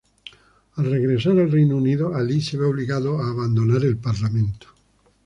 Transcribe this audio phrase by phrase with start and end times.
[0.77, 4.69] Al regresar al Reino Unido, Ali se ve obligado a abandonar el parlamento.